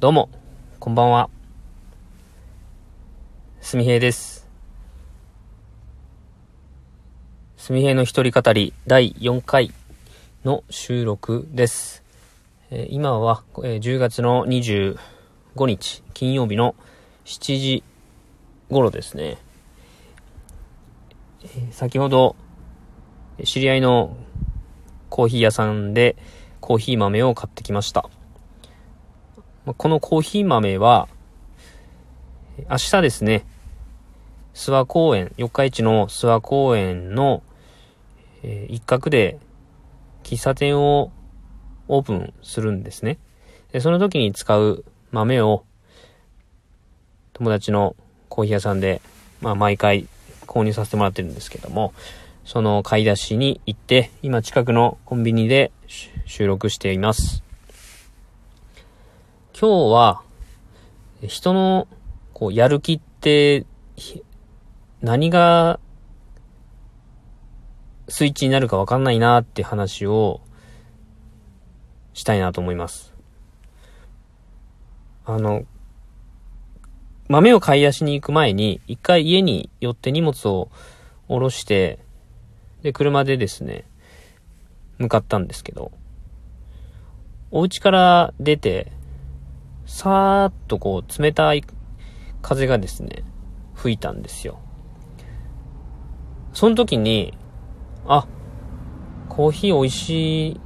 [0.00, 0.30] どうも、
[0.78, 1.28] こんばんは。
[3.60, 4.46] すみへいです。
[7.56, 9.72] すみへいの一人語り第4回
[10.44, 12.04] の収録です。
[12.70, 14.96] えー、今は、えー、10月の25
[15.66, 16.76] 日金曜日の
[17.24, 17.82] 7時
[18.70, 19.38] 頃ですね。
[21.42, 22.36] えー、先ほど、
[23.42, 24.16] 知り合いの
[25.10, 26.14] コーヒー屋さんで
[26.60, 28.08] コーヒー豆を買ってきました。
[29.76, 31.08] このコーヒー豆は、
[32.70, 33.44] 明日ですね、
[34.54, 37.42] 諏訪公園、四日市の諏訪公園の、
[38.42, 39.38] え、一角で
[40.22, 41.12] 喫茶店を
[41.86, 43.18] オープンするんですね。
[43.72, 45.64] で、その時に使う豆を
[47.32, 47.94] 友達の
[48.28, 49.00] コーヒー屋さんで、
[49.40, 50.08] まあ毎回
[50.46, 51.92] 購入させてもらってるんですけども、
[52.44, 55.70] その買い出しに行って、今近くのコンビニで
[56.26, 57.47] 収録しています。
[59.60, 60.22] 今日は、
[61.20, 61.88] 人の、
[62.32, 63.66] こう、やる気って、
[65.00, 65.80] 何が、
[68.06, 70.40] スイッチになるかわかんないなって話を、
[72.12, 73.12] したいなと思います。
[75.24, 75.64] あの、
[77.26, 80.70] 豆を買い出しに行く前に、一回家に寄って荷物を
[81.26, 81.98] 下ろして、
[82.82, 83.86] で、車でですね、
[84.98, 85.90] 向かったんですけど、
[87.50, 88.92] お家から出て、
[89.88, 91.64] さーっとこう、冷たい
[92.42, 93.24] 風がですね、
[93.74, 94.60] 吹いたんですよ。
[96.52, 97.32] その時に、
[98.06, 98.26] あ、
[99.30, 100.60] コーヒー美味し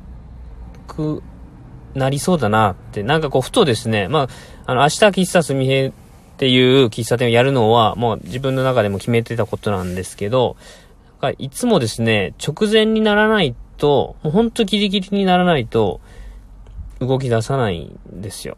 [0.88, 1.22] く
[1.94, 4.28] なりそうだなって、なんかこう、ふとですね、ま
[4.66, 5.92] あ、あの、明日喫茶すみへっ
[6.36, 10.56] ていう喫茶店をやるのは、もう自分の中でも決めてたことなんですけど、
[11.38, 16.00] いつもですね、直前にならないと、もうほんとギリギリにならないと、
[16.98, 18.56] 動き出さないんですよ。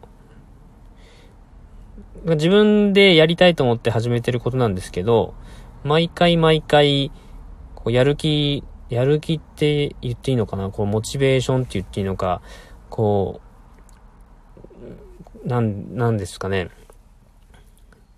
[2.25, 5.35] 自分でやりたいと思って始めてることなんですけど、
[5.83, 7.11] 毎回毎回、
[7.75, 10.69] こうやる気、やる気って言っていいのかな？
[10.69, 12.41] こう、モチベーションって言っていいのか、
[12.89, 13.41] こ
[15.43, 16.69] う、なん、なんですかね？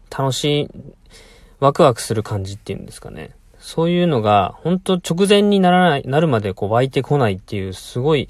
[0.09, 0.69] 楽しい、
[1.59, 3.31] ワクワクする感じっていうんですかね？
[3.59, 8.29] そういうのが、本当直前にならない、なるまでこう湧いてこないっていう、すごい、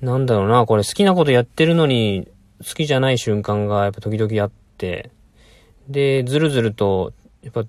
[0.00, 2.26] なんだろうな、これ好きなことやってるのに、
[2.66, 7.64] 好きじゃない瞬間がやっぱ時々あって、、で、ずるずると、やっぱ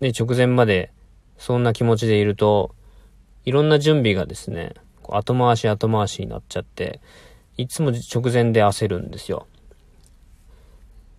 [0.00, 0.92] ね、直前まで
[1.36, 2.74] そんな気持ちでいると、
[3.44, 4.74] いろんな準備がですね、
[5.08, 7.00] 後回し後回しになっちゃって、
[7.56, 9.46] いつも直前で焦るんですよ。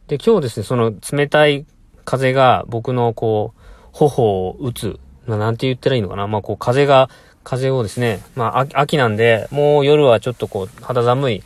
[0.07, 1.65] で、今日ですね、その冷たい
[2.05, 3.59] 風が僕のこう、
[3.91, 4.99] 頬を打つ。
[5.27, 6.27] まあ、なんて言ったらいいのかな。
[6.27, 7.09] まあ、こう、風が、
[7.43, 11.43] 風をですね、まあ、秋なんで、もう夜はちょっとこう、肌寒い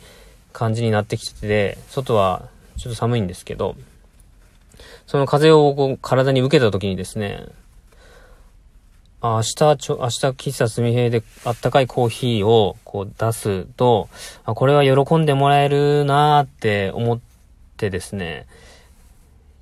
[0.52, 3.76] 感じになってきてて、外はちょっと寒いんですけど、
[5.06, 7.46] その風をこう体に受けた時にですね、
[9.20, 14.10] あ明日ちょ、明日喫茶すみへいであったかいコーヒーをこう出すと、
[14.44, 17.20] あ、これは喜んでもらえるなーって思っ
[17.78, 18.46] てですね、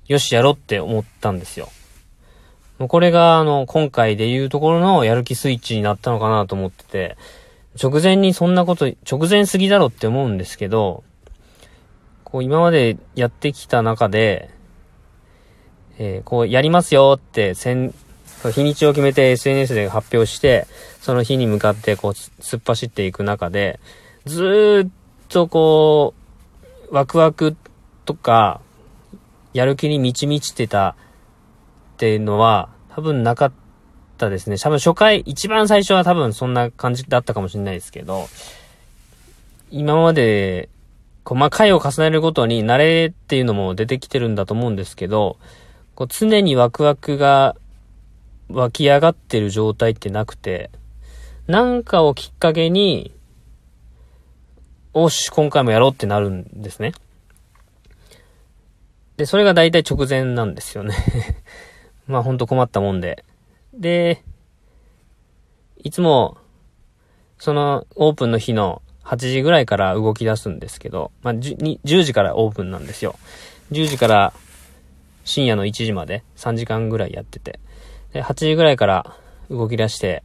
[0.07, 1.69] よし、やろうって思ったんですよ。
[2.77, 7.17] もうこれが、あの、今回で言うところのやる気スイッチになったのかなと思ってて、
[7.81, 11.05] 直前にそんなこと、直前すぎだろって思うんですけど、
[12.33, 14.49] こう今までやってきた中で、
[15.99, 17.93] えー、こうやりますよって先、
[18.43, 20.65] 日にちを決めて SNS で発表して、
[20.99, 23.79] その日に向かってこう突っ走っていく中で、
[24.25, 24.91] ずっ
[25.29, 26.15] とこ
[26.89, 27.55] う、ワクワク
[28.03, 28.61] とか、
[29.53, 30.95] やる気に満ち満ちてた
[31.93, 33.51] っていうのは多分なかっ
[34.17, 34.57] たですね。
[34.57, 38.27] 多分初回、一番最初は多分そんな感じだったかもしれないですけど、
[39.69, 40.69] 今まで
[41.23, 45.37] こう、まあ、回を重ねるごとに慣れっていうのも出てきてるんだと思うんですけど、
[45.95, 47.55] こう、常にワクワクが
[48.49, 50.69] 湧き上がってる状態ってなくて、
[51.47, 53.13] なんかをきっかけに、
[54.93, 56.93] おし、今回もやろうってなるんですね。
[59.17, 60.95] で、それが大体直前なんですよね
[62.07, 63.23] まあほんと困ったもんで。
[63.73, 64.23] で、
[65.83, 66.37] いつも、
[67.39, 73.15] そのオープンの日の8時ぐらいから動き出すんですけど、まあ、10, 10時からオープンなんですよ。
[73.71, 74.33] 10時から
[75.25, 77.59] 深夜の1時まで3時間ぐらいやってて、
[78.13, 79.15] で、8時ぐらいから
[79.49, 80.23] 動き出して、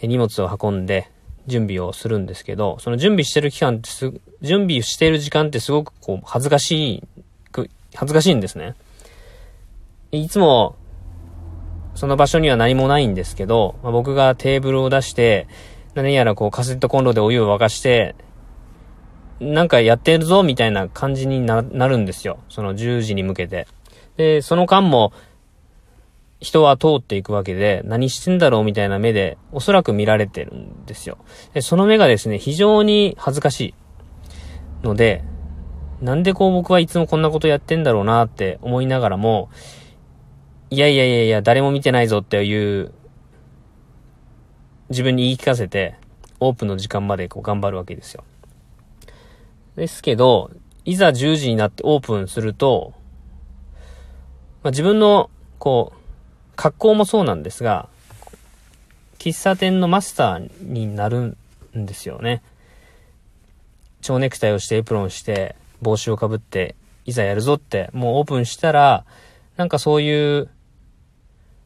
[0.00, 1.08] 荷物を運んで
[1.46, 7.02] 準備をするんですけど、その準備してる期間ってす、準備してる時間ってすごくこう、恥ずかしい、
[7.94, 8.74] 恥ずかしいんですね。
[10.10, 10.76] いつも、
[11.94, 15.46] その場所には何もないんですけど、まあ、僕がテーブルを出して、
[15.94, 18.14] 何やらこうカセットコンロでお湯を沸かして、
[19.40, 22.38] なんかやってるぞ、みたいな感じになるんですよ。
[22.48, 23.66] その10時に向けて。
[24.16, 25.12] で、その間も、
[26.40, 31.18] 人は通っていくわけで、何してんだろうみたいな目で、おそらく見られてるんですよ。
[31.54, 33.74] で、その目がですね、非常に恥ずかしい。
[34.82, 35.24] ので、
[36.00, 39.50] なんでこう僕はいつもこんなことやってんだろうなって思いながらも、
[40.70, 42.92] いやいやいやいや、誰も見てないぞっていう、
[44.92, 45.94] 自分に言い聞かせて、
[46.38, 48.24] オープンの時間までこう頑張るわけですよ。
[49.74, 50.50] ですけど、
[50.84, 52.92] いざ10時になってオープンすると、
[54.62, 55.98] まあ、自分の、こう、
[56.56, 57.88] 格好もそうなんですが、
[59.18, 61.38] 喫茶店のマスターになる
[61.74, 62.42] んですよね。
[64.02, 69.06] 蝶ネクタイをしてエプロンして、帽子をかぶって、いざやるぞって、もうオープンしたら、
[69.56, 70.50] なんかそういう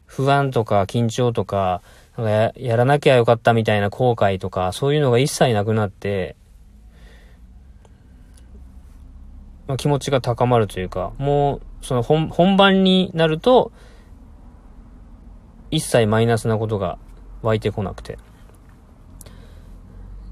[0.05, 1.81] 不安とか緊張とか、
[2.17, 6.35] なんかややらなきゃよかったみたいな後悔とか、そういうのが一切なくなって、
[9.67, 13.71] まあ、気持ちが高まるというか、もう、その本、本番になると、
[15.69, 16.97] 一切マイナスなことが
[17.43, 18.13] 湧いてこなくて。
[18.13, 18.17] っ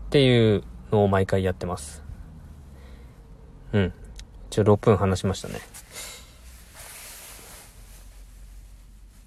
[0.09, 2.03] ていうのを毎回やってます。
[3.73, 3.93] うん。
[4.49, 5.59] 一応6分話しましたね。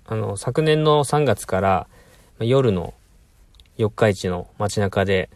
[0.07, 1.87] あの、昨年の3月から
[2.41, 2.95] 夜の
[3.77, 5.31] 四日市の街中で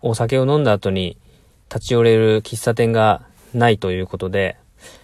[0.00, 1.18] お酒を飲んだ後に
[1.68, 3.22] 立ち寄れる喫茶店が
[3.54, 4.56] ないということで、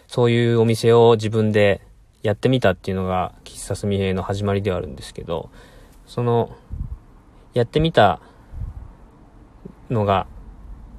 [0.07, 1.81] そういうお店を自分で
[2.23, 5.51] やってみたっていうのが喫茶すみへの始まりではあるんですけど、
[6.07, 6.57] その、
[7.55, 8.21] やってみた
[9.91, 10.27] のが、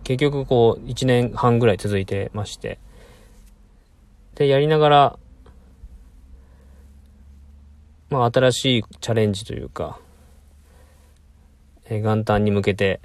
[0.03, 2.79] 結局こう、1年半ぐらい続いてまして、
[4.35, 5.19] で、やりながら、
[8.13, 9.97] まあ、新しいチャレンジというか、
[11.89, 13.01] え元旦に向けて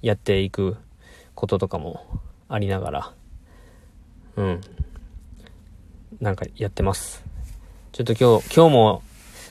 [0.00, 0.78] やっていく
[1.34, 2.02] こととかも
[2.48, 3.12] ありながら、
[4.36, 4.60] うん。
[6.18, 7.22] なんかやってます。
[7.92, 9.02] ちょっと今日、今日も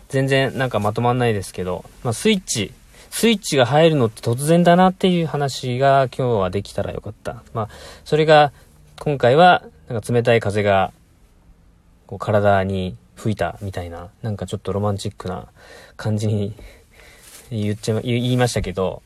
[0.09, 2.73] 全然なんかまとまんないですけど、まあスイッチ、
[3.11, 7.43] スイッチが入るのって突然だなっていう話が今日はできたらよかった。
[7.53, 7.69] まあ、
[8.03, 8.51] それが
[8.97, 10.91] 今回はなんか冷たい風が
[12.07, 15.47] こう体に吹いたみたいな、なんかちょっとロマンチックな
[15.95, 16.55] 感じに
[17.51, 19.03] 言っちゃ、言いましたけど、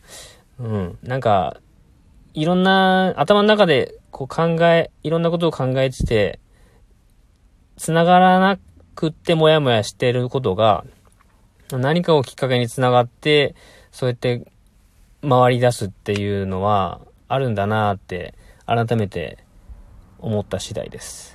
[0.57, 1.57] うん、なんか
[2.35, 6.39] いろんな、頭の中でこう考え、いろんなことを考えてて、
[7.75, 8.57] 繋がらな
[8.93, 10.85] くってもやもやしてることが、
[11.71, 13.55] 何かをきっかけに繋がって、
[13.91, 14.45] そうやって
[15.21, 18.33] 回り出すっていうのはあるんだなって、
[18.65, 19.37] 改めて
[20.19, 21.34] 思った次第です。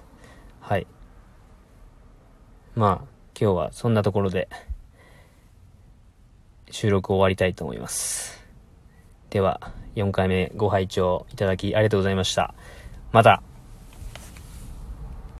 [2.81, 4.49] まあ、今日はそんなところで、
[6.71, 8.43] 収録を終わりたいと思います。
[9.29, 9.61] では、
[9.97, 12.55] 4回目ご拝聴いただきありがとうございました。
[13.13, 13.43] また